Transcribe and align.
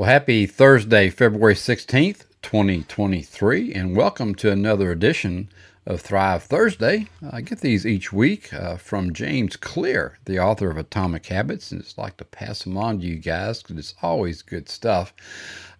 Well, 0.00 0.08
happy 0.08 0.46
Thursday, 0.46 1.10
February 1.10 1.52
16th, 1.52 2.24
2023, 2.40 3.74
and 3.74 3.94
welcome 3.94 4.34
to 4.36 4.50
another 4.50 4.90
edition 4.90 5.50
of 5.84 6.00
Thrive 6.00 6.42
Thursday. 6.42 7.08
I 7.30 7.42
get 7.42 7.60
these 7.60 7.84
each 7.84 8.10
week 8.10 8.50
uh, 8.54 8.78
from 8.78 9.12
James 9.12 9.56
Clear, 9.56 10.16
the 10.24 10.38
author 10.38 10.70
of 10.70 10.78
Atomic 10.78 11.26
Habits, 11.26 11.70
and 11.70 11.82
it's 11.82 11.98
like 11.98 12.16
to 12.16 12.24
pass 12.24 12.64
them 12.64 12.78
on 12.78 13.00
to 13.00 13.06
you 13.06 13.16
guys 13.16 13.62
because 13.62 13.76
it's 13.76 13.94
always 14.00 14.40
good 14.40 14.70
stuff. 14.70 15.12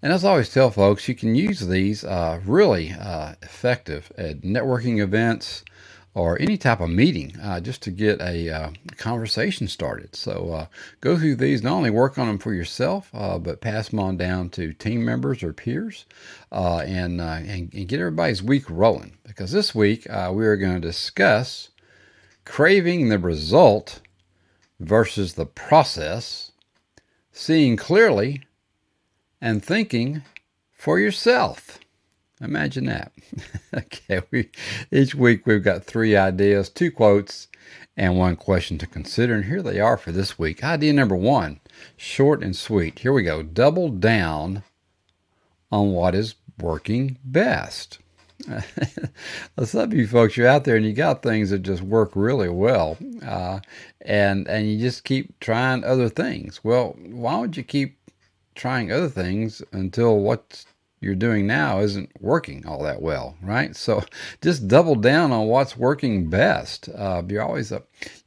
And 0.03 0.13
as 0.13 0.23
I 0.23 0.33
always 0.33 0.53
tell 0.53 0.71
folks, 0.71 1.09
you 1.09 1.15
can 1.15 1.35
use 1.35 1.61
these 1.61 2.05
uh, 2.05 2.41
really 2.45 2.93
uh, 2.93 3.37
effective 3.41 4.13
at 4.19 4.43
networking 4.43 5.03
events, 5.03 5.65
or 6.15 6.41
any 6.41 6.57
type 6.57 6.81
of 6.81 6.91
meeting 6.91 7.39
uh, 7.41 7.61
just 7.61 7.83
to 7.83 7.91
get 7.91 8.21
a 8.21 8.51
uh, 8.51 8.71
conversation 8.97 9.69
started. 9.69 10.17
So 10.17 10.53
uh, 10.53 10.67
go 11.01 11.17
through 11.17 11.37
these, 11.37 11.63
not 11.63 11.75
only 11.75 11.91
work 11.91 12.19
on 12.19 12.27
them 12.27 12.39
for 12.39 12.53
yourself, 12.53 13.11
uh, 13.15 13.39
but 13.39 13.61
pass 13.61 13.91
them 13.91 14.01
on 14.01 14.17
down 14.17 14.51
to 14.51 14.73
team 14.73 15.05
members 15.05 15.43
or 15.43 15.53
peers 15.53 16.07
uh, 16.51 16.79
and, 16.79 17.21
uh, 17.21 17.39
and, 17.47 17.73
and, 17.73 17.89
get 17.89 18.01
everybody's 18.01 18.43
week 18.43 18.69
rolling. 18.69 19.19
Because 19.25 19.53
this 19.53 19.75
week 19.75 20.07
we 20.07 20.47
are 20.47 20.57
going 20.57 20.75
to 20.75 20.81
discuss 20.81 21.71
craving 22.45 23.09
the 23.09 23.19
result 23.19 24.01
versus 24.81 25.35
the 25.35 25.47
process, 25.47 26.51
seeing 27.31 27.77
clearly, 27.77 28.43
and 29.41 29.65
thinking 29.65 30.23
for 30.73 30.99
yourself. 30.99 31.79
Imagine 32.41 32.87
that. 32.87 33.13
okay, 33.75 34.23
we, 34.31 34.51
each 34.91 35.15
week 35.15 35.47
we've 35.47 35.63
got 35.63 35.85
three 35.85 36.17
ideas, 36.17 36.71
two 36.71 36.91
quotes, 36.91 37.49
and 37.97 38.19
one 38.19 38.37
question 38.37 38.79
to 38.79 38.87
consider. 38.87 39.35
And 39.35 39.45
here 39.45 39.63
they 39.63 39.79
are 39.81 39.97
for 39.97 40.13
this 40.13 40.39
week. 40.39 40.65
Idea 40.65 40.93
number 40.93 41.17
one, 41.17 41.61
short 41.97 42.43
and 42.43 42.57
sweet. 42.57 43.01
Here 43.01 43.13
we 43.13 43.23
go. 43.23 43.43
Double 43.43 43.91
down 43.91 44.63
on 45.71 45.93
what 45.93 46.15
is 46.15 46.35
working 46.59 47.19
best. 47.25 47.99
Some 49.65 49.81
of 49.81 49.93
you 49.93 50.07
folks, 50.07 50.37
you're 50.37 50.49
out 50.49 50.65
there 50.65 50.77
and 50.77 50.85
you 50.85 50.95
got 50.95 51.23
things 51.23 51.51
that 51.51 51.59
just 51.59 51.83
work 51.83 52.13
really 52.15 52.49
well, 52.49 52.97
uh, 53.25 53.61
and 54.01 54.49
and 54.49 54.71
you 54.71 54.79
just 54.79 55.05
keep 55.05 55.39
trying 55.41 55.85
other 55.85 56.09
things. 56.09 56.65
Well, 56.65 56.97
why 56.99 57.39
would 57.39 57.57
you 57.59 57.63
keep 57.63 57.99
trying 58.55 58.91
other 58.91 59.11
things 59.11 59.63
until 59.73 60.19
what's 60.19 60.65
you're 61.01 61.15
doing 61.15 61.47
now 61.47 61.81
isn't 61.81 62.11
working 62.21 62.67
all 62.67 62.83
that 62.83 63.01
well, 63.01 63.37
right? 63.43 63.75
So 63.75 64.03
just 64.43 64.69
double 64.69 64.95
down 64.95 65.33
on 65.33 65.47
what's 65.47 65.77
working 65.77 66.29
best. 66.29 66.89
Uh, 66.89 67.23
you're 67.29 67.43
always, 67.43 67.73
uh, 67.73 67.81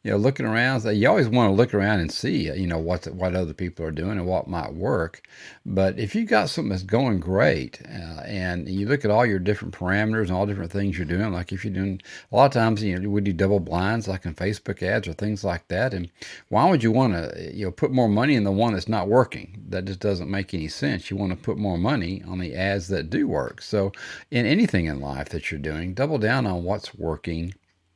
you 0.03 0.11
know, 0.11 0.17
looking 0.17 0.45
around. 0.45 0.83
You 0.83 1.07
always 1.07 1.29
want 1.29 1.49
to 1.49 1.55
look 1.55 1.73
around 1.73 2.01
and 2.01 2.11
see, 2.11 2.51
you 2.51 2.67
know, 2.67 2.77
what 2.77 3.05
what 3.07 3.35
other 3.35 3.53
people 3.53 3.85
are 3.85 3.91
doing 3.91 4.17
and 4.17 4.27
what 4.27 4.49
might 4.49 4.73
work. 4.73 5.25
But 5.65 5.97
if 5.97 6.13
you 6.13 6.25
got 6.25 6.49
something 6.49 6.69
that's 6.69 6.83
going 6.83 7.21
great, 7.21 7.81
uh, 7.85 8.21
and 8.25 8.67
you 8.67 8.85
look 8.85 9.05
at 9.05 9.11
all 9.11 9.25
your 9.25 9.39
different 9.39 9.73
parameters 9.73 10.23
and 10.23 10.31
all 10.31 10.45
different 10.45 10.73
things 10.73 10.97
you're 10.97 11.05
doing, 11.05 11.31
like 11.31 11.53
if 11.53 11.63
you're 11.63 11.73
doing 11.73 12.01
a 12.31 12.35
lot 12.35 12.47
of 12.47 12.51
times, 12.51 12.83
you 12.83 12.99
know, 12.99 13.09
we 13.09 13.21
do 13.21 13.31
double 13.31 13.61
blinds 13.61 14.09
like 14.09 14.25
in 14.25 14.35
Facebook 14.35 14.83
ads 14.83 15.07
or 15.07 15.13
things 15.13 15.45
like 15.45 15.69
that. 15.69 15.93
And 15.93 16.09
why 16.49 16.69
would 16.69 16.83
you 16.83 16.91
want 16.91 17.13
to, 17.13 17.51
you 17.53 17.65
know, 17.65 17.71
put 17.71 17.91
more 17.91 18.09
money 18.09 18.35
in 18.35 18.43
the 18.43 18.51
one 18.51 18.73
that's 18.73 18.89
not 18.89 19.07
working? 19.07 19.63
That 19.69 19.85
just 19.85 20.01
doesn't 20.01 20.29
make 20.29 20.53
any 20.53 20.67
sense. 20.67 21.09
You 21.09 21.15
want 21.15 21.31
to 21.31 21.37
put 21.37 21.57
more 21.57 21.77
money 21.77 22.21
on 22.27 22.39
the 22.39 22.55
ads 22.55 22.89
that 22.89 23.09
do 23.09 23.25
work. 23.25 23.61
So 23.61 23.93
in 24.31 24.45
anything 24.45 24.85
in 24.85 24.99
life 24.99 25.29
that 25.29 25.49
you're 25.49 25.61
doing, 25.61 25.93
double 25.93 26.17
down 26.17 26.45
on 26.45 26.65
what's 26.65 26.93
working 26.93 27.53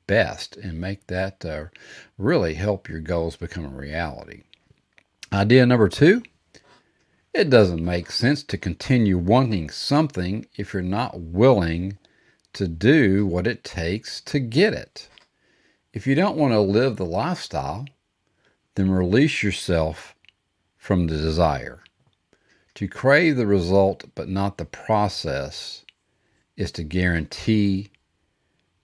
best 0.08 0.58
and 0.58 0.80
make 0.80 1.08
that 1.08 1.46
uh, 1.46 1.66
really 2.18 2.56
help 2.56 2.90
your 2.90 3.02
goals 3.02 3.36
become 3.36 3.66
a 3.66 3.70
reality. 3.70 4.44
Idea 5.32 5.66
number 5.66 5.90
two 5.90 6.24
it 7.34 7.52
doesn't 7.52 7.86
make 7.86 8.10
sense 8.10 8.42
to 8.42 8.58
continue 8.58 9.16
wanting 9.16 9.70
something 9.70 10.48
if 10.56 10.74
you're 10.74 10.82
not 10.82 11.20
willing 11.20 12.00
to 12.54 12.68
do 12.68 13.28
what 13.28 13.46
it 13.46 13.64
takes 13.64 14.22
to 14.22 14.40
get 14.40 14.73
it. 14.73 15.08
If 15.94 16.08
you 16.08 16.16
don't 16.16 16.36
want 16.36 16.54
to 16.54 16.60
live 16.60 16.96
the 16.96 17.06
lifestyle, 17.06 17.86
then 18.73 18.90
release 18.90 19.44
yourself 19.44 20.16
from 20.78 21.06
the 21.06 21.17
desire. 21.17 21.84
To 22.73 22.88
crave 22.88 23.36
the 23.36 23.46
result 23.46 24.06
but 24.16 24.28
not 24.28 24.58
the 24.58 24.66
process 24.66 25.86
is 26.56 26.72
to 26.72 26.84
guarantee 26.84 27.92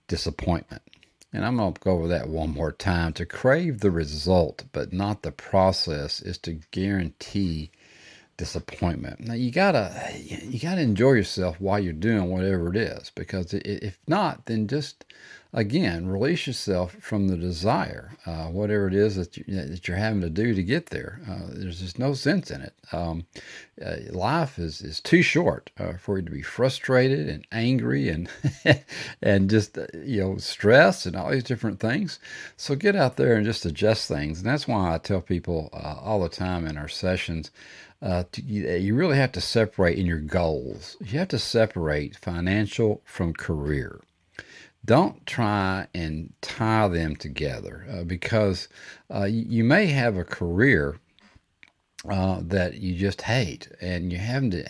disappointment. 0.06 0.82
And 1.34 1.44
I'm 1.44 1.56
going 1.56 1.74
to 1.74 1.80
go 1.80 1.90
over 1.90 2.08
that 2.08 2.28
one 2.28 2.50
more 2.50 2.72
time. 2.72 3.12
To 3.14 3.26
crave 3.26 3.80
the 3.80 3.90
result, 3.90 4.64
but 4.72 4.92
not 4.92 5.22
the 5.22 5.32
process, 5.32 6.22
is 6.22 6.38
to 6.38 6.60
guarantee 6.70 7.72
disappointment. 8.36 9.20
Now 9.20 9.34
you 9.34 9.50
gotta 9.50 9.92
you 10.16 10.58
gotta 10.58 10.80
enjoy 10.80 11.12
yourself 11.12 11.60
while 11.60 11.78
you're 11.78 11.92
doing 11.92 12.30
whatever 12.30 12.70
it 12.70 12.76
is, 12.76 13.10
because 13.14 13.52
if 13.52 13.98
not, 14.08 14.46
then 14.46 14.66
just 14.66 15.04
again 15.54 16.08
release 16.08 16.48
yourself 16.48 16.96
from 17.00 17.28
the 17.28 17.36
desire, 17.36 18.16
uh, 18.26 18.46
whatever 18.46 18.88
it 18.88 18.94
is 18.94 19.14
that 19.14 19.36
you, 19.36 19.44
that 19.48 19.86
you're 19.86 19.96
having 19.96 20.20
to 20.20 20.28
do 20.28 20.52
to 20.52 20.62
get 20.64 20.86
there. 20.86 21.20
Uh, 21.28 21.46
there's 21.50 21.80
just 21.80 21.98
no 21.98 22.12
sense 22.12 22.50
in 22.50 22.60
it. 22.60 22.74
Um, 22.92 23.24
uh, 23.84 23.96
life 24.10 24.58
is 24.58 24.82
is 24.82 25.00
too 25.00 25.22
short 25.22 25.70
uh, 25.78 25.94
for 25.94 26.18
you 26.18 26.24
to 26.24 26.30
be 26.30 26.42
frustrated 26.42 27.28
and 27.28 27.46
angry 27.52 28.08
and 28.08 28.28
and 29.22 29.48
just 29.48 29.78
uh, 29.78 29.86
you 29.94 30.20
know 30.20 30.36
stressed 30.38 31.06
and 31.06 31.14
all 31.14 31.30
these 31.30 31.44
different 31.44 31.78
things. 31.78 32.18
So 32.56 32.74
get 32.74 32.96
out 32.96 33.16
there 33.16 33.36
and 33.36 33.46
just 33.46 33.64
adjust 33.64 34.08
things, 34.08 34.38
and 34.38 34.46
that's 34.48 34.66
why 34.66 34.94
I 34.94 34.98
tell 34.98 35.20
people 35.20 35.70
uh, 35.72 35.96
all 36.02 36.20
the 36.20 36.28
time 36.28 36.66
in 36.66 36.76
our 36.76 36.88
sessions 36.88 37.52
uh, 38.02 38.24
to, 38.32 38.42
you, 38.42 38.68
you 38.70 38.94
really 38.94 39.16
have 39.16 39.32
to 39.32 39.40
separate 39.40 39.98
in 39.98 40.04
your 40.04 40.20
goals. 40.20 40.96
You 41.00 41.20
have 41.20 41.28
to 41.28 41.38
separate 41.38 42.16
financial 42.16 43.02
from 43.04 43.32
career. 43.32 44.00
Don't 44.84 45.24
try 45.26 45.86
and 45.94 46.32
tie 46.42 46.88
them 46.88 47.16
together 47.16 47.86
uh, 47.90 48.04
because 48.04 48.68
uh, 49.12 49.24
you, 49.24 49.64
may 49.64 49.86
have 49.86 50.16
a 50.16 50.24
career 50.24 50.98
uh, 52.08 52.40
that 52.42 52.74
you 52.74 52.94
just 52.94 53.22
hate, 53.22 53.68
and 53.80 54.12
you 54.12 54.18
have 54.18 54.50
to 54.50 54.68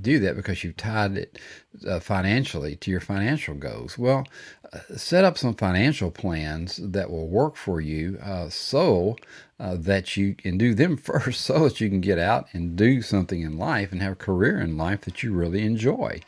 do 0.00 0.18
that 0.18 0.36
because 0.36 0.62
you've 0.62 0.76
tied 0.76 1.16
it 1.16 1.38
uh, 1.86 2.00
financially 2.00 2.76
to 2.76 2.90
your 2.90 3.00
financial 3.00 3.54
goals. 3.54 3.98
Well, 3.98 4.26
uh, 4.72 4.78
set 4.96 5.24
up 5.24 5.38
some 5.38 5.54
financial 5.54 6.10
plans 6.10 6.80
that 6.82 7.10
will 7.10 7.28
work 7.28 7.56
for 7.56 7.80
you 7.80 8.18
uh, 8.22 8.48
so 8.48 9.16
uh, 9.60 9.76
that 9.78 10.16
you 10.16 10.34
can 10.34 10.58
do 10.58 10.74
them 10.74 10.96
first 10.98 11.42
so 11.42 11.68
that 11.68 11.80
you 11.80 11.88
can 11.88 12.00
get 12.00 12.18
out 12.18 12.46
and 12.52 12.76
do 12.76 13.02
something 13.02 13.42
in 13.42 13.56
life 13.58 13.92
and 13.92 14.02
have 14.02 14.12
a 14.12 14.16
career 14.16 14.60
in 14.60 14.76
life 14.76 15.02
that 15.02 15.22
you 15.22 15.32
really 15.32 15.62
enjoy. 15.62 16.20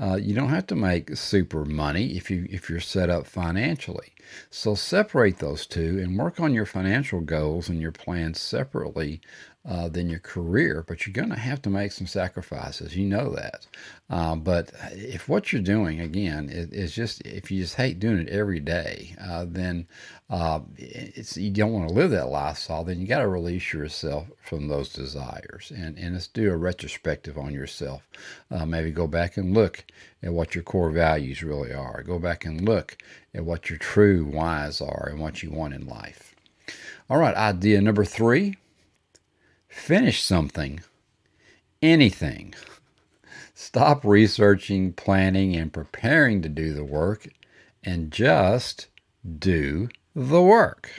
Uh, 0.00 0.16
you 0.16 0.34
don't 0.34 0.50
have 0.50 0.66
to 0.66 0.74
make 0.74 1.16
super 1.16 1.64
money 1.64 2.16
if 2.16 2.30
you 2.30 2.46
if 2.50 2.68
you're 2.68 2.80
set 2.80 3.08
up 3.10 3.26
financially. 3.26 4.12
So 4.50 4.74
separate 4.74 5.38
those 5.38 5.66
two 5.66 6.00
and 6.02 6.18
work 6.18 6.40
on 6.40 6.54
your 6.54 6.66
financial 6.66 7.20
goals 7.20 7.68
and 7.68 7.80
your 7.80 7.92
plans 7.92 8.40
separately 8.40 9.20
uh, 9.64 9.88
than 9.88 10.08
your 10.08 10.18
career, 10.18 10.84
but 10.86 11.06
you're 11.06 11.12
going 11.12 11.28
to 11.30 11.38
have 11.38 11.62
to 11.62 11.70
make 11.70 11.92
some 11.92 12.06
sacrifices. 12.06 12.96
You 12.96 13.06
know 13.06 13.30
that. 13.34 13.66
Uh, 14.10 14.34
but 14.34 14.72
if 14.92 15.28
what 15.28 15.52
you're 15.52 15.62
doing, 15.62 16.00
again, 16.00 16.48
is, 16.50 16.94
just, 16.94 17.20
if 17.22 17.50
you 17.50 17.62
just 17.62 17.74
hate 17.76 17.98
doing 17.98 18.20
it 18.20 18.28
every 18.28 18.60
day, 18.60 19.14
uh, 19.20 19.46
then 19.48 19.86
uh, 20.30 20.60
it's, 20.76 21.36
you 21.36 21.50
don't 21.50 21.72
want 21.72 21.88
to 21.88 21.94
live 21.94 22.10
that 22.10 22.28
lifestyle, 22.28 22.84
then 22.84 23.00
you 23.00 23.06
got 23.06 23.20
to 23.20 23.28
release 23.28 23.72
yourself 23.72 24.26
from 24.44 24.68
those 24.68 24.92
desires. 24.92 25.72
And, 25.74 25.98
and 25.98 26.14
let's 26.14 26.26
do 26.26 26.50
a 26.50 26.56
retrospective 26.56 27.36
on 27.36 27.52
yourself. 27.52 28.02
Uh, 28.50 28.66
maybe 28.66 28.90
go 28.90 29.06
back 29.06 29.36
and 29.36 29.54
look 29.54 29.84
at 30.22 30.32
what 30.32 30.54
your 30.54 30.64
core 30.64 30.90
values 30.90 31.42
really 31.42 31.72
are. 31.72 32.02
Go 32.02 32.18
back 32.18 32.44
and 32.44 32.60
look 32.66 32.96
at 33.34 33.44
what 33.44 33.70
your 33.70 33.78
true 33.78 34.24
whys 34.24 34.80
are 34.80 35.08
and 35.10 35.20
what 35.20 35.42
you 35.42 35.50
want 35.50 35.74
in 35.74 35.86
life. 35.86 36.34
All 37.10 37.18
right, 37.18 37.34
idea 37.34 37.80
number 37.80 38.04
three 38.04 38.56
Finish 39.72 40.22
something, 40.22 40.82
anything. 41.80 42.54
Stop 43.64 44.04
researching, 44.04 44.92
planning, 44.92 45.54
and 45.54 45.72
preparing 45.72 46.42
to 46.42 46.48
do 46.48 46.74
the 46.74 46.84
work 46.84 47.28
and 47.84 48.10
just 48.10 48.88
do 49.38 49.88
the 50.16 50.42
work. 50.42 50.90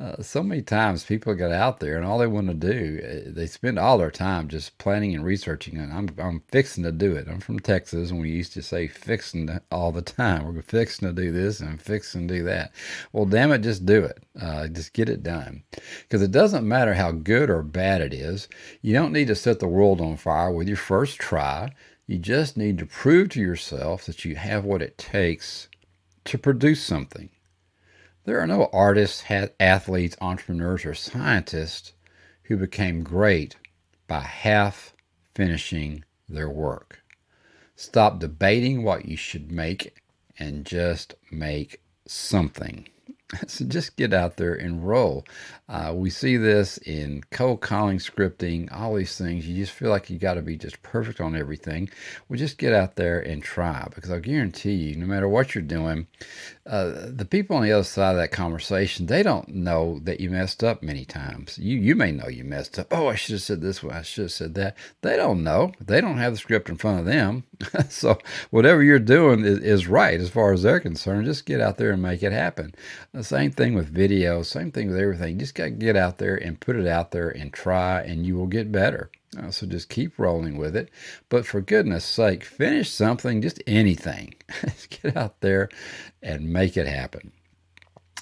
Uh, 0.00 0.20
so 0.20 0.42
many 0.42 0.62
times 0.62 1.04
people 1.04 1.32
get 1.32 1.52
out 1.52 1.78
there 1.78 1.96
and 1.96 2.04
all 2.04 2.18
they 2.18 2.26
want 2.26 2.48
to 2.48 2.54
do, 2.54 3.00
uh, 3.04 3.30
they 3.32 3.46
spend 3.46 3.78
all 3.78 3.98
their 3.98 4.10
time 4.10 4.48
just 4.48 4.76
planning 4.78 5.14
and 5.14 5.24
researching. 5.24 5.78
And 5.78 5.92
I'm, 5.92 6.08
I'm 6.18 6.42
fixing 6.50 6.82
to 6.82 6.90
do 6.90 7.14
it. 7.14 7.28
I'm 7.28 7.38
from 7.38 7.60
Texas 7.60 8.10
and 8.10 8.20
we 8.20 8.30
used 8.30 8.52
to 8.54 8.62
say 8.62 8.88
fixing 8.88 9.46
to, 9.46 9.62
all 9.70 9.92
the 9.92 10.02
time. 10.02 10.44
We're 10.44 10.60
fixing 10.62 11.06
to 11.06 11.14
do 11.14 11.30
this 11.30 11.60
and 11.60 11.80
fixing 11.80 12.26
to 12.26 12.34
do 12.34 12.42
that. 12.44 12.72
Well, 13.12 13.26
damn 13.26 13.52
it, 13.52 13.60
just 13.60 13.86
do 13.86 14.02
it. 14.02 14.24
Uh, 14.40 14.66
just 14.66 14.92
get 14.92 15.08
it 15.08 15.22
done. 15.22 15.62
Because 16.00 16.20
it 16.20 16.32
doesn't 16.32 16.66
matter 16.66 16.94
how 16.94 17.12
good 17.12 17.48
or 17.48 17.62
bad 17.62 18.00
it 18.00 18.12
is. 18.12 18.48
You 18.80 18.92
don't 18.92 19.12
need 19.12 19.28
to 19.28 19.36
set 19.36 19.60
the 19.60 19.68
world 19.68 20.00
on 20.00 20.16
fire 20.16 20.50
with 20.50 20.66
your 20.66 20.76
first 20.76 21.20
try. 21.20 21.70
You 22.06 22.18
just 22.18 22.56
need 22.56 22.78
to 22.78 22.86
prove 22.86 23.30
to 23.30 23.40
yourself 23.40 24.06
that 24.06 24.24
you 24.24 24.34
have 24.36 24.64
what 24.64 24.82
it 24.82 24.98
takes 24.98 25.68
to 26.24 26.36
produce 26.36 26.82
something. 26.82 27.30
There 28.24 28.40
are 28.40 28.46
no 28.46 28.68
artists, 28.72 29.24
athletes, 29.58 30.16
entrepreneurs, 30.20 30.84
or 30.84 30.94
scientists 30.94 31.92
who 32.44 32.56
became 32.56 33.02
great 33.02 33.56
by 34.06 34.20
half 34.20 34.94
finishing 35.34 36.04
their 36.28 36.50
work. 36.50 37.02
Stop 37.76 38.18
debating 38.20 38.82
what 38.82 39.06
you 39.06 39.16
should 39.16 39.50
make 39.50 39.96
and 40.38 40.64
just 40.64 41.14
make 41.30 41.82
something. 42.06 42.88
So 43.46 43.64
just 43.64 43.96
get 43.96 44.12
out 44.12 44.36
there 44.36 44.54
and 44.54 44.86
roll. 44.86 45.24
Uh, 45.68 45.92
we 45.94 46.10
see 46.10 46.36
this 46.36 46.78
in 46.78 47.22
cold 47.30 47.60
calling, 47.60 47.98
scripting, 47.98 48.68
all 48.72 48.94
these 48.94 49.16
things. 49.16 49.46
You 49.46 49.56
just 49.56 49.72
feel 49.72 49.90
like 49.90 50.10
you 50.10 50.18
got 50.18 50.34
to 50.34 50.42
be 50.42 50.56
just 50.56 50.82
perfect 50.82 51.20
on 51.20 51.34
everything. 51.34 51.88
Well, 52.28 52.38
just 52.38 52.58
get 52.58 52.72
out 52.72 52.96
there 52.96 53.20
and 53.20 53.42
try 53.42 53.88
because 53.94 54.10
I 54.10 54.18
guarantee 54.18 54.74
you, 54.74 54.96
no 54.96 55.06
matter 55.06 55.28
what 55.28 55.54
you're 55.54 55.62
doing, 55.62 56.06
uh, 56.66 57.06
the 57.06 57.24
people 57.24 57.56
on 57.56 57.62
the 57.62 57.72
other 57.72 57.84
side 57.84 58.12
of 58.12 58.16
that 58.18 58.32
conversation, 58.32 59.06
they 59.06 59.22
don't 59.22 59.48
know 59.48 59.98
that 60.02 60.20
you 60.20 60.30
messed 60.30 60.62
up 60.62 60.82
many 60.82 61.04
times. 61.04 61.58
You 61.58 61.78
you 61.78 61.96
may 61.96 62.12
know 62.12 62.28
you 62.28 62.44
messed 62.44 62.78
up. 62.78 62.88
Oh, 62.90 63.08
I 63.08 63.14
should 63.14 63.34
have 63.34 63.42
said 63.42 63.62
this 63.62 63.82
one. 63.82 63.94
I 63.94 64.02
should 64.02 64.24
have 64.24 64.32
said 64.32 64.54
that. 64.54 64.76
They 65.00 65.16
don't 65.16 65.42
know. 65.42 65.72
They 65.80 66.00
don't 66.00 66.18
have 66.18 66.34
the 66.34 66.38
script 66.38 66.68
in 66.68 66.76
front 66.76 67.00
of 67.00 67.06
them. 67.06 67.44
so 67.88 68.18
whatever 68.50 68.82
you're 68.82 68.98
doing 68.98 69.44
is, 69.44 69.58
is 69.58 69.86
right 69.86 70.20
as 70.20 70.30
far 70.30 70.52
as 70.52 70.62
they're 70.62 70.80
concerned. 70.80 71.26
Just 71.26 71.46
get 71.46 71.60
out 71.60 71.76
there 71.76 71.92
and 71.92 72.02
make 72.02 72.22
it 72.22 72.32
happen. 72.32 72.74
The 73.12 73.24
same 73.24 73.50
thing 73.50 73.74
with 73.74 73.88
video. 73.88 74.42
Same 74.42 74.70
thing 74.70 74.90
with 74.90 74.98
everything. 74.98 75.38
Just 75.38 75.54
got 75.54 75.64
to 75.64 75.70
get 75.70 75.96
out 75.96 76.18
there 76.18 76.36
and 76.36 76.60
put 76.60 76.76
it 76.76 76.86
out 76.86 77.10
there 77.10 77.28
and 77.28 77.52
try, 77.52 78.00
and 78.02 78.26
you 78.26 78.36
will 78.36 78.46
get 78.46 78.72
better. 78.72 79.10
Uh, 79.38 79.50
so 79.50 79.66
just 79.66 79.88
keep 79.88 80.18
rolling 80.18 80.58
with 80.58 80.76
it. 80.76 80.90
But 81.28 81.46
for 81.46 81.60
goodness 81.60 82.04
sake, 82.04 82.44
finish 82.44 82.90
something, 82.90 83.40
just 83.40 83.62
anything. 83.66 84.34
Get 84.90 85.16
out 85.16 85.40
there 85.40 85.70
and 86.22 86.52
make 86.52 86.76
it 86.76 86.86
happen. 86.86 87.32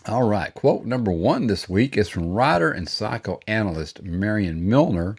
All 0.07 0.23
right, 0.23 0.55
quote 0.55 0.85
number 0.85 1.11
one 1.11 1.47
this 1.47 1.69
week 1.69 1.97
is 1.97 2.09
from 2.09 2.31
writer 2.31 2.71
and 2.71 2.89
psychoanalyst 2.89 4.03
Marion 4.03 4.67
Milner 4.69 5.17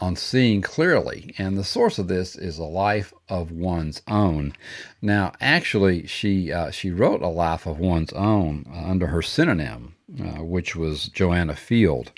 on 0.00 0.16
seeing 0.16 0.62
clearly. 0.62 1.34
And 1.38 1.56
the 1.56 1.64
source 1.64 1.98
of 1.98 2.08
this 2.08 2.36
is 2.36 2.58
a 2.58 2.64
life 2.64 3.12
of 3.28 3.50
one's 3.50 4.02
own. 4.08 4.54
Now, 5.02 5.32
actually, 5.40 6.06
she 6.06 6.52
uh, 6.52 6.70
she 6.70 6.90
wrote 6.90 7.22
a 7.22 7.28
life 7.28 7.66
of 7.66 7.78
one's 7.78 8.12
own 8.12 8.66
uh, 8.72 8.90
under 8.90 9.08
her 9.08 9.22
synonym, 9.22 9.94
uh, 10.18 10.42
which 10.42 10.74
was 10.74 11.08
Joanna 11.08 11.56
Field. 11.56 12.12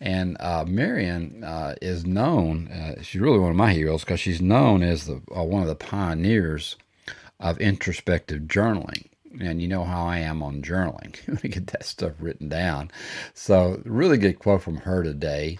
And 0.00 0.36
uh, 0.40 0.64
Marion 0.66 1.44
uh, 1.44 1.74
is 1.80 2.04
known. 2.04 2.68
Uh, 2.68 3.02
she's 3.02 3.20
really 3.20 3.38
one 3.38 3.50
of 3.50 3.56
my 3.56 3.72
heroes 3.72 4.04
because 4.04 4.20
she's 4.20 4.40
known 4.40 4.82
as 4.82 5.06
the 5.06 5.20
one 5.26 5.62
of 5.62 5.68
the 5.68 5.74
pioneers 5.74 6.76
of 7.40 7.58
introspective 7.58 8.42
journaling. 8.42 9.06
And 9.40 9.62
you 9.62 9.68
know 9.68 9.84
how 9.84 10.06
I 10.06 10.18
am 10.18 10.42
on 10.42 10.62
journaling. 10.62 11.14
want 11.26 11.42
get 11.42 11.68
that 11.68 11.84
stuff 11.84 12.14
written 12.18 12.48
down. 12.48 12.90
So, 13.34 13.80
really 13.84 14.18
good 14.18 14.38
quote 14.38 14.62
from 14.62 14.78
her 14.78 15.02
today. 15.02 15.58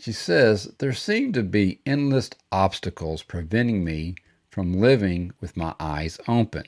She 0.00 0.12
says, 0.12 0.72
There 0.78 0.92
seem 0.92 1.32
to 1.32 1.42
be 1.42 1.80
endless 1.84 2.30
obstacles 2.52 3.22
preventing 3.22 3.84
me 3.84 4.14
from 4.48 4.74
living 4.74 5.32
with 5.40 5.56
my 5.56 5.74
eyes 5.80 6.18
open. 6.28 6.64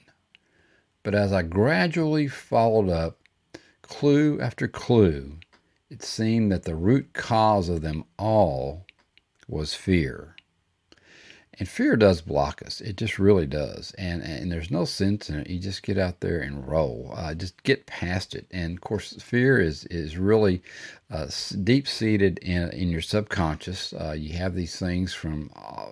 But 1.02 1.14
as 1.14 1.32
I 1.32 1.42
gradually 1.42 2.26
followed 2.28 2.88
up 2.88 3.20
clue 3.82 4.40
after 4.40 4.68
clue, 4.68 5.38
it 5.88 6.02
seemed 6.02 6.50
that 6.52 6.64
the 6.64 6.74
root 6.74 7.12
cause 7.12 7.68
of 7.68 7.82
them 7.82 8.04
all 8.18 8.84
was 9.48 9.74
fear. 9.74 10.36
And 11.60 11.68
fear 11.68 11.94
does 11.94 12.22
block 12.22 12.62
us. 12.64 12.80
It 12.80 12.96
just 12.96 13.18
really 13.18 13.46
does. 13.46 13.92
And 13.98 14.22
and 14.22 14.50
there's 14.50 14.70
no 14.70 14.86
sense 14.86 15.28
in 15.28 15.40
it. 15.40 15.50
You 15.50 15.58
just 15.58 15.82
get 15.82 15.98
out 15.98 16.20
there 16.20 16.40
and 16.40 16.66
roll. 16.66 17.12
Uh, 17.14 17.34
just 17.34 17.62
get 17.64 17.84
past 17.84 18.34
it. 18.34 18.46
And 18.50 18.78
of 18.78 18.80
course, 18.80 19.12
fear 19.22 19.60
is 19.60 19.84
is 19.84 20.16
really 20.16 20.62
uh, 21.10 21.26
deep 21.64 21.88
seated 21.88 22.38
in 22.38 22.70
in 22.70 22.88
your 22.88 23.02
subconscious. 23.02 23.92
Uh, 23.92 24.14
you 24.16 24.32
have 24.38 24.54
these 24.54 24.78
things 24.78 25.12
from 25.12 25.50
uh, 25.54 25.86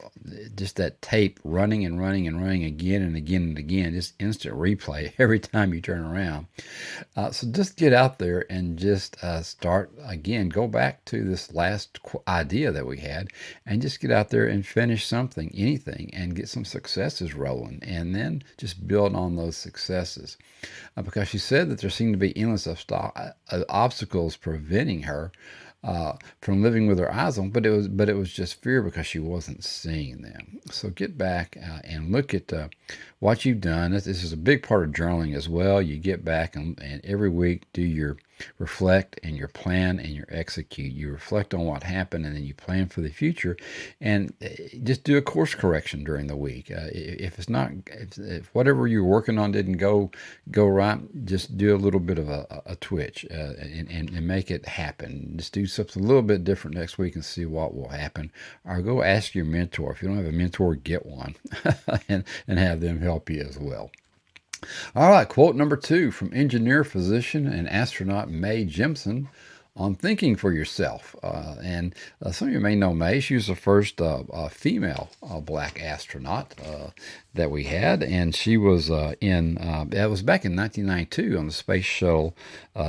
just 0.55 0.77
that 0.77 1.03
tape 1.03 1.41
running 1.45 1.85
and 1.85 2.01
running 2.01 2.27
and 2.27 2.41
running 2.41 2.65
again 2.65 3.03
and 3.03 3.17
again 3.17 3.43
and 3.43 3.59
again, 3.59 3.93
just 3.93 4.15
instant 4.21 4.55
replay 4.55 5.13
every 5.19 5.41
time 5.41 5.75
you 5.75 5.81
turn 5.81 6.05
around. 6.05 6.47
Uh, 7.17 7.31
so 7.31 7.47
just 7.51 7.77
get 7.77 7.93
out 7.93 8.19
there 8.19 8.47
and 8.49 8.79
just 8.79 9.23
uh, 9.23 9.43
start 9.43 9.93
again. 10.05 10.49
Go 10.49 10.69
back 10.69 11.05
to 11.07 11.25
this 11.25 11.53
last 11.53 11.99
idea 12.27 12.71
that 12.71 12.87
we 12.87 12.99
had, 12.99 13.29
and 13.67 13.83
just 13.83 14.01
get 14.01 14.13
out 14.13 14.31
there 14.31 14.47
and 14.47 14.65
finish 14.65 15.05
something, 15.05 15.51
anything, 15.59 16.11
and 16.13 16.37
get 16.37 16.49
some 16.49 16.65
successes 16.65 17.35
rolling, 17.35 17.81
and 17.83 18.15
then 18.15 18.43
just 18.57 18.87
build 18.87 19.15
on 19.15 19.37
those 19.37 19.57
successes. 19.57 20.37
because 20.97 21.29
she 21.29 21.39
said 21.39 21.69
that 21.69 21.81
there 21.81 21.91
seemed 21.91 22.15
to 22.15 22.19
be 22.19 22.37
endless 22.37 22.67
obstacles 23.69 24.37
preventing 24.37 25.03
her 25.03 25.33
uh, 25.85 26.15
from 26.41 26.63
living 26.63 26.87
with 26.87 26.99
her 26.99 27.13
eyes 27.13 27.39
on, 27.39 27.51
but 27.51 27.65
it 27.65 27.71
was 27.71 27.89
but 27.89 28.09
it 28.09 28.15
was 28.15 28.33
just 28.33 28.61
fear 28.63 28.83
because 28.83 29.07
she 29.07 29.19
wasn't 29.19 29.63
seeing 29.63 30.23
them. 30.23 30.59
So 30.71 30.91
get 30.91 31.17
back 31.17 31.57
uh, 31.57 31.79
and 31.85 32.11
look 32.11 32.35
at 32.35 32.53
uh, 32.53 32.69
what 33.21 33.45
you've 33.45 33.61
done. 33.61 33.93
This, 33.93 34.05
this, 34.05 34.25
is 34.25 34.33
a 34.33 34.37
big 34.37 34.63
part 34.63 34.85
of 34.85 34.91
journaling 34.91 35.37
as 35.37 35.49
well. 35.49 35.81
You 35.81 35.97
get 35.97 36.25
back 36.25 36.57
and, 36.57 36.79
and 36.81 37.05
every 37.05 37.31
week 37.31 37.65
do 37.73 37.83
your 37.83 38.17
reflect 38.59 39.19
and 39.23 39.37
your 39.37 39.49
plan 39.49 39.99
and 39.99 40.11
your 40.11 40.27
execute. 40.29 40.93
You 40.93 41.11
reflect 41.13 41.55
on 41.55 41.65
what 41.65 41.83
happened 41.83 42.27
and 42.27 42.37
then 42.37 42.45
you 42.45 42.55
plan 42.55 42.89
for 42.89 43.01
the 43.01 43.11
future, 43.11 43.57
and 44.01 44.33
uh, 44.43 44.49
just 44.83 45.05
do 45.05 45.17
a 45.17 45.23
course 45.23 45.55
correction 45.55 46.05
during 46.05 46.27
the 46.27 46.37
week. 46.37 46.71
Uh, 46.71 46.89
if 46.93 47.39
it's 47.39 47.49
not, 47.49 47.71
if, 47.87 48.19
if, 48.19 48.55
whatever 48.55 48.87
you're 48.87 49.05
working 49.05 49.39
on 49.39 49.53
didn't 49.53 49.79
go 49.79 50.11
go 50.51 50.67
right, 50.67 50.99
just 51.25 51.57
do 51.57 51.75
a 51.75 51.79
little 51.79 52.01
bit 52.01 52.19
of 52.19 52.29
a, 52.29 52.63
a 52.67 52.77
twitch 52.77 53.27
uh, 53.31 53.55
and, 53.61 53.91
and, 53.91 54.11
and 54.11 54.27
make 54.27 54.51
it 54.51 54.67
happen. 54.67 55.35
Just 55.37 55.53
do 55.53 55.67
something 55.67 56.03
a 56.03 56.07
little 56.07 56.23
bit 56.23 56.45
different 56.45 56.77
next 56.77 56.99
week 56.99 57.15
and 57.15 57.25
see 57.25 57.47
what 57.47 57.75
will 57.75 57.89
happen. 57.89 58.31
Or 58.65 58.81
go 58.83 59.03
ask 59.03 59.35
your 59.35 59.45
mentor. 59.45 59.93
If 59.93 60.03
you 60.03 60.09
don't 60.09 60.19
have 60.19 60.27
a 60.27 60.33
mentor, 60.33 60.75
get 60.75 61.07
one 61.07 61.35
and 62.09 62.25
and 62.47 62.59
have 62.59 62.81
them 62.81 63.01
help 63.01 63.31
you 63.31 63.43
as 63.43 63.59
well. 63.59 63.91
All 64.95 65.11
right, 65.11 65.29
quote 65.29 65.57
number 65.57 65.77
two 65.77 66.11
from 66.11 66.33
engineer, 66.35 66.85
physician, 66.85 67.47
and 67.47 67.69
astronaut 67.69 68.31
Mae 68.31 68.65
Jemison 68.65 69.29
on 69.79 69.95
thinking 69.95 70.35
for 70.37 70.53
yourself. 70.53 71.15
Uh, 71.23 71.55
and 71.63 71.95
uh, 72.23 72.33
some 72.33 72.49
of 72.49 72.55
you 72.55 72.61
may 72.61 72.75
know 72.75 72.93
Mae. 72.93 73.21
She 73.21 73.37
was 73.37 73.47
the 73.47 73.55
first 73.55 74.01
uh, 74.01 74.25
uh 74.33 74.49
female 74.49 75.09
uh, 75.23 75.41
black 75.41 75.81
astronaut 75.81 76.55
uh, 76.67 76.91
that 77.35 77.51
we 77.51 77.65
had, 77.65 78.03
and 78.03 78.35
she 78.35 78.57
was 78.57 78.91
in. 79.21 79.59
it 79.93 80.11
was 80.11 80.23
back 80.23 80.45
in 80.45 80.57
1992 80.57 81.39
on 81.39 81.47
the 81.47 81.53
space 81.53 81.85
shuttle 81.85 82.37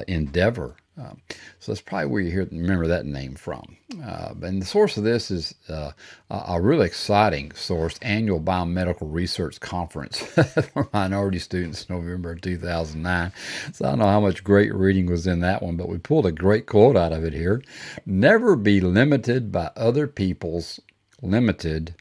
Endeavour 0.07 0.75
um, 0.99 1.21
so 1.59 1.71
that's 1.71 1.81
probably 1.81 2.07
where 2.07 2.21
you 2.21 2.31
hear 2.31 2.47
remember 2.51 2.87
that 2.87 3.05
name 3.05 3.35
from. 3.35 3.77
Uh, 4.03 4.33
and 4.41 4.61
the 4.61 4.65
source 4.65 4.97
of 4.97 5.05
this 5.05 5.31
is 5.31 5.55
uh, 5.69 5.91
a 6.29 6.61
really 6.61 6.85
exciting 6.85 7.51
source, 7.53 7.97
annual 8.01 8.41
biomedical 8.41 9.11
research 9.13 9.61
conference 9.61 10.19
for 10.73 10.89
minority 10.91 11.39
students, 11.39 11.89
November 11.89 12.35
2009. 12.35 13.31
So 13.71 13.85
I 13.85 13.89
don't 13.89 13.99
know 13.99 14.05
how 14.05 14.19
much 14.19 14.43
great 14.43 14.73
reading 14.73 15.05
was 15.05 15.25
in 15.25 15.39
that 15.39 15.63
one, 15.63 15.77
but 15.77 15.87
we 15.87 15.97
pulled 15.97 16.25
a 16.25 16.33
great 16.33 16.65
quote 16.65 16.97
out 16.97 17.13
of 17.13 17.23
it 17.23 17.33
here. 17.33 17.63
Never 18.05 18.57
be 18.57 18.81
limited 18.81 19.51
by 19.51 19.71
other 19.77 20.05
people's 20.05 20.81
limited 21.21 21.95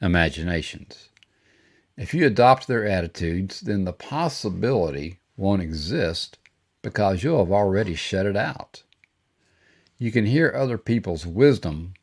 imaginations. 0.00 1.08
If 1.96 2.14
you 2.14 2.26
adopt 2.26 2.68
their 2.68 2.86
attitudes, 2.86 3.60
then 3.60 3.84
the 3.84 3.92
possibility 3.92 5.18
won't 5.36 5.62
exist 5.62 6.38
because 6.86 7.24
you'll 7.24 7.40
have 7.40 7.50
already 7.50 7.96
shut 7.96 8.26
it 8.26 8.36
out. 8.36 8.84
You 9.98 10.12
can 10.12 10.24
hear 10.24 10.52
other 10.54 10.78
people's 10.78 11.26
wisdom, 11.26 11.94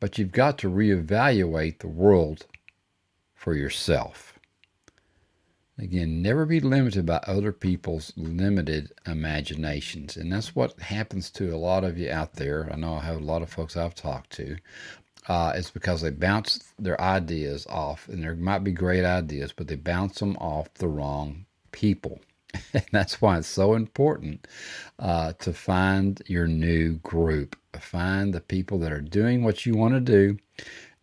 but 0.00 0.16
you've 0.16 0.32
got 0.32 0.56
to 0.60 0.70
reevaluate 0.70 1.80
the 1.80 1.88
world 1.88 2.46
for 3.34 3.52
yourself. 3.52 4.38
Again, 5.78 6.22
never 6.22 6.46
be 6.46 6.60
limited 6.60 7.04
by 7.04 7.20
other 7.26 7.52
people's 7.52 8.14
limited 8.16 8.94
imaginations. 9.06 10.16
And 10.16 10.32
that's 10.32 10.56
what 10.56 10.80
happens 10.80 11.28
to 11.32 11.54
a 11.54 11.58
lot 11.58 11.84
of 11.84 11.98
you 11.98 12.10
out 12.10 12.32
there. 12.32 12.70
I 12.72 12.76
know 12.76 12.94
I 12.94 13.00
have 13.00 13.20
a 13.20 13.24
lot 13.24 13.42
of 13.42 13.50
folks 13.50 13.76
I've 13.76 13.94
talked 13.94 14.30
to. 14.36 14.56
Uh, 15.28 15.52
it's 15.54 15.70
because 15.70 16.00
they 16.00 16.08
bounce 16.08 16.72
their 16.78 16.98
ideas 16.98 17.66
off, 17.66 18.08
and 18.08 18.22
there 18.22 18.34
might 18.34 18.64
be 18.64 18.72
great 18.72 19.04
ideas, 19.04 19.52
but 19.52 19.68
they 19.68 19.76
bounce 19.76 20.20
them 20.20 20.38
off 20.38 20.72
the 20.72 20.88
wrong 20.88 21.44
people. 21.70 22.22
and 22.74 22.84
that's 22.92 23.20
why 23.20 23.38
it's 23.38 23.46
so 23.46 23.74
important 23.74 24.46
uh, 24.98 25.32
to 25.34 25.52
find 25.52 26.22
your 26.26 26.46
new 26.46 26.94
group. 26.96 27.56
Find 27.78 28.34
the 28.34 28.40
people 28.40 28.78
that 28.80 28.92
are 28.92 29.00
doing 29.00 29.42
what 29.42 29.64
you 29.64 29.74
want 29.74 29.94
to 29.94 30.00
do 30.00 30.38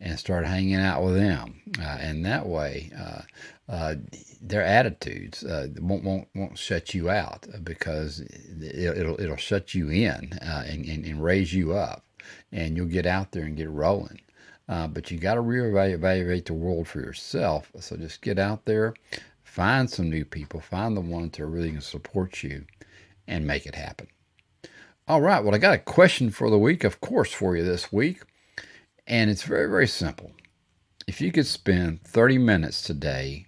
and 0.00 0.18
start 0.18 0.46
hanging 0.46 0.76
out 0.76 1.02
with 1.02 1.16
them. 1.16 1.60
Uh, 1.78 1.98
and 2.00 2.24
that 2.24 2.46
way, 2.46 2.90
uh, 2.98 3.22
uh 3.68 3.94
their 4.40 4.64
attitudes 4.64 5.44
uh, 5.44 5.68
won't, 5.78 6.02
won't, 6.02 6.28
won't 6.34 6.58
shut 6.58 6.94
you 6.94 7.10
out 7.10 7.46
because 7.62 8.22
it'll, 8.62 9.20
it'll 9.20 9.36
shut 9.36 9.74
you 9.74 9.90
in 9.90 10.32
uh, 10.42 10.64
and, 10.66 10.86
and, 10.86 11.04
and 11.04 11.22
raise 11.22 11.52
you 11.52 11.74
up. 11.74 12.04
And 12.52 12.76
you'll 12.76 12.86
get 12.86 13.06
out 13.06 13.32
there 13.32 13.44
and 13.44 13.56
get 13.56 13.68
rolling. 13.68 14.20
Uh, 14.70 14.86
but 14.86 15.10
you 15.10 15.18
got 15.18 15.34
to 15.34 15.42
reevaluate 15.42 16.44
the 16.44 16.54
world 16.54 16.86
for 16.86 17.00
yourself. 17.00 17.72
So 17.80 17.96
just 17.96 18.22
get 18.22 18.38
out 18.38 18.64
there, 18.66 18.94
Find 19.50 19.90
some 19.90 20.08
new 20.08 20.24
people, 20.24 20.60
find 20.60 20.96
the 20.96 21.00
ones 21.00 21.32
that 21.32 21.40
are 21.40 21.46
really 21.48 21.70
going 21.70 21.80
to 21.80 21.84
support 21.84 22.44
you 22.44 22.66
and 23.26 23.44
make 23.44 23.66
it 23.66 23.74
happen. 23.74 24.06
All 25.08 25.20
right, 25.20 25.42
well, 25.42 25.56
I 25.56 25.58
got 25.58 25.74
a 25.74 25.78
question 25.78 26.30
for 26.30 26.50
the 26.50 26.56
week, 26.56 26.84
of 26.84 27.00
course, 27.00 27.32
for 27.32 27.56
you 27.56 27.64
this 27.64 27.92
week. 27.92 28.22
And 29.08 29.28
it's 29.28 29.42
very, 29.42 29.68
very 29.68 29.88
simple. 29.88 30.30
If 31.08 31.20
you 31.20 31.32
could 31.32 31.48
spend 31.48 32.04
30 32.04 32.38
minutes 32.38 32.80
today 32.80 33.44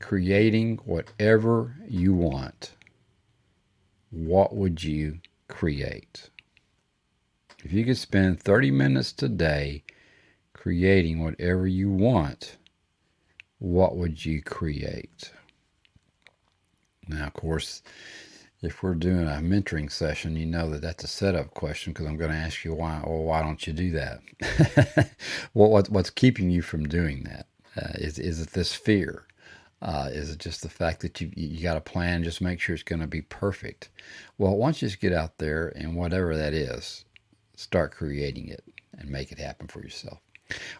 creating 0.00 0.78
whatever 0.78 1.76
you 1.86 2.14
want, 2.14 2.72
what 4.10 4.56
would 4.56 4.82
you 4.82 5.20
create? 5.46 6.30
If 7.62 7.72
you 7.72 7.84
could 7.84 7.96
spend 7.98 8.42
30 8.42 8.72
minutes 8.72 9.12
today 9.12 9.84
creating 10.52 11.22
whatever 11.22 11.68
you 11.68 11.90
want, 11.90 12.56
what 13.58 13.96
would 13.96 14.24
you 14.24 14.42
create? 14.42 15.32
Now, 17.08 17.26
of 17.26 17.32
course, 17.32 17.82
if 18.62 18.82
we're 18.82 18.94
doing 18.94 19.24
a 19.24 19.40
mentoring 19.40 19.90
session, 19.90 20.36
you 20.36 20.46
know 20.46 20.70
that 20.70 20.82
that's 20.82 21.04
a 21.04 21.08
setup 21.08 21.54
question 21.54 21.92
because 21.92 22.06
I'm 22.06 22.16
going 22.16 22.30
to 22.30 22.36
ask 22.36 22.64
you 22.64 22.74
why. 22.74 23.00
Well, 23.04 23.22
why 23.24 23.42
don't 23.42 23.66
you 23.66 23.72
do 23.72 23.90
that? 23.92 24.20
well, 25.54 25.70
what, 25.70 25.88
what's 25.90 26.10
keeping 26.10 26.50
you 26.50 26.62
from 26.62 26.88
doing 26.88 27.24
that? 27.24 27.46
Uh, 27.76 27.92
is 27.94 28.18
is 28.18 28.40
it 28.40 28.50
this 28.50 28.74
fear? 28.74 29.24
Uh, 29.80 30.08
is 30.10 30.30
it 30.32 30.38
just 30.40 30.62
the 30.62 30.68
fact 30.68 31.00
that 31.00 31.20
you 31.20 31.30
you 31.36 31.62
got 31.62 31.76
a 31.76 31.80
plan? 31.80 32.24
Just 32.24 32.40
make 32.40 32.60
sure 32.60 32.74
it's 32.74 32.82
going 32.82 33.00
to 33.00 33.06
be 33.06 33.22
perfect. 33.22 33.90
Well, 34.36 34.56
once 34.56 34.82
you 34.82 34.88
just 34.88 35.00
get 35.00 35.12
out 35.12 35.38
there 35.38 35.68
and 35.76 35.94
whatever 35.94 36.36
that 36.36 36.52
is, 36.52 37.04
start 37.54 37.92
creating 37.92 38.48
it 38.48 38.64
and 38.98 39.08
make 39.08 39.30
it 39.30 39.38
happen 39.38 39.68
for 39.68 39.80
yourself. 39.80 40.18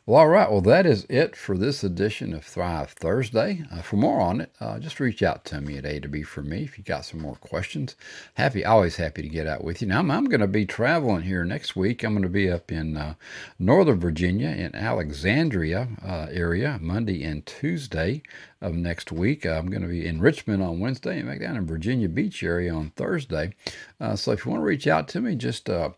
Well, 0.07 0.21
all 0.21 0.29
right. 0.29 0.51
Well, 0.51 0.63
that 0.63 0.87
is 0.87 1.05
it 1.11 1.37
for 1.37 1.59
this 1.59 1.85
edition 1.85 2.33
of 2.33 2.43
Thrive 2.43 2.93
Thursday. 2.93 3.65
Uh, 3.71 3.83
for 3.83 3.97
more 3.97 4.19
on 4.19 4.41
it, 4.41 4.51
uh, 4.61 4.79
just 4.79 4.99
reach 4.99 5.23
out 5.23 5.45
to 5.47 5.61
me 5.61 5.77
at 5.77 5.85
A 5.85 6.01
to 6.01 6.09
B 6.09 6.23
for 6.23 6.41
me 6.41 6.63
if 6.63 6.79
you 6.79 6.85
got 6.85 7.05
some 7.05 7.21
more 7.21 7.35
questions. 7.37 7.95
Happy, 8.35 8.65
always 8.65 8.97
happy 8.97 9.21
to 9.21 9.29
get 9.29 9.47
out 9.47 9.63
with 9.63 9.83
you. 9.83 9.89
Now, 9.89 9.99
I'm, 9.99 10.11
I'm 10.11 10.25
going 10.25 10.41
to 10.41 10.47
be 10.47 10.65
traveling 10.65 11.23
here 11.23 11.45
next 11.45 11.77
week. 11.77 12.03
I'm 12.03 12.15
going 12.15 12.23
to 12.23 12.31
be 12.31 12.51
up 12.51 12.73
in 12.73 12.97
uh, 12.97 13.15
Northern 13.59 14.01
Virginia 14.01 14.49
in 14.49 14.75
Alexandria 14.75 15.89
uh, 16.03 16.29
area 16.31 16.79
Monday 16.81 17.23
and 17.23 17.45
Tuesday 17.45 18.23
of 18.61 18.75
next 18.75 19.13
week. 19.13 19.47
I'm 19.47 19.69
going 19.69 19.83
to 19.83 19.89
be 19.89 20.07
in 20.07 20.21
Richmond 20.21 20.63
on 20.63 20.81
Wednesday 20.81 21.19
and 21.19 21.29
back 21.29 21.41
down 21.41 21.57
in 21.57 21.67
Virginia 21.67 22.09
Beach 22.09 22.43
area 22.43 22.75
on 22.75 22.91
Thursday. 22.91 23.55
Uh, 24.01 24.17
so 24.17 24.33
if 24.33 24.45
you 24.45 24.51
want 24.51 24.63
to 24.63 24.67
reach 24.67 24.87
out 24.87 25.07
to 25.09 25.21
me, 25.21 25.37
just 25.37 25.71
uh, 25.71 25.91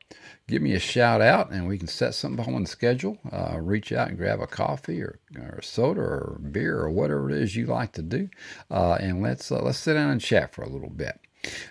give 0.46 0.60
me 0.60 0.74
a 0.74 0.78
shout 0.78 1.20
out 1.20 1.50
and 1.50 1.66
we 1.66 1.78
can 1.78 1.86
set 1.86 2.14
something 2.14 2.54
on 2.54 2.62
the 2.62 2.68
schedule. 2.68 3.18
Uh, 3.32 3.58
reach 3.60 3.92
out 3.92 4.08
and 4.08 4.18
grab 4.18 4.40
a 4.40 4.46
coffee 4.46 5.00
or, 5.00 5.18
or 5.36 5.58
a 5.58 5.62
soda 5.62 6.00
or 6.00 6.38
beer 6.50 6.78
or 6.78 6.90
whatever 6.90 7.30
it 7.30 7.36
is 7.36 7.56
you 7.56 7.66
like 7.66 7.92
to 7.92 8.02
do, 8.02 8.28
uh, 8.70 8.94
and 9.00 9.22
let's 9.22 9.50
uh, 9.50 9.62
let's 9.62 9.78
sit 9.78 9.94
down 9.94 10.10
and 10.10 10.20
chat 10.20 10.54
for 10.54 10.62
a 10.62 10.68
little 10.68 10.90
bit. 10.90 11.18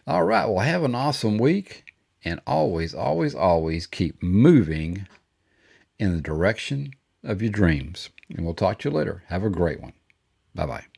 All 0.08 0.24
right. 0.24 0.48
Well, 0.48 0.60
have 0.60 0.84
an 0.84 0.96
awesome 0.96 1.38
week, 1.38 1.94
and 2.24 2.42
always, 2.48 2.96
always, 2.96 3.36
always 3.36 3.86
keep 3.86 4.22
moving 4.24 5.08
in 6.00 6.16
the 6.16 6.22
direction 6.22 6.94
of 7.24 7.42
your 7.42 7.52
dreams. 7.52 8.10
And 8.30 8.46
we'll 8.46 8.56
talk 8.56 8.80
to 8.80 8.90
you 8.90 8.96
later. 8.96 9.24
Have 9.28 9.44
a 9.44 9.50
great 9.50 9.82
one. 9.82 9.94
Bye 10.56 10.66
bye. 10.66 10.89